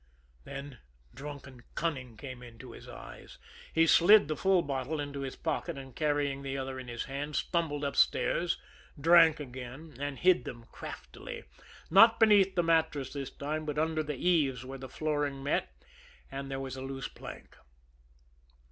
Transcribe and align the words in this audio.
Then 0.45 0.79
drunken 1.13 1.61
cunning 1.75 2.17
came 2.17 2.41
into 2.41 2.71
his 2.71 2.87
eyes. 2.89 3.37
He 3.71 3.85
slid 3.85 4.27
the 4.29 4.35
full 4.35 4.63
bottle 4.63 4.99
into 4.99 5.19
his 5.19 5.35
pocket, 5.35 5.77
and, 5.77 5.95
carrying 5.95 6.41
the 6.41 6.53
ether 6.53 6.79
in 6.79 6.87
his 6.87 7.03
hand, 7.03 7.35
stumbled 7.35 7.83
upstairs, 7.83 8.57
drank 8.99 9.39
again, 9.39 9.95
and 9.99 10.17
hid 10.17 10.43
them 10.43 10.65
craftily, 10.71 11.43
not 11.91 12.19
beneath 12.19 12.55
the 12.55 12.63
mattress 12.63 13.13
this 13.13 13.29
time, 13.29 13.63
but 13.63 13.77
under 13.77 14.01
the 14.01 14.15
eaves 14.15 14.65
where 14.65 14.79
the 14.79 14.89
flooring 14.89 15.43
met 15.43 15.71
and 16.31 16.49
there 16.49 16.59
was 16.59 16.75
a 16.75 16.81
loose 16.81 17.07
plank. 17.07 17.55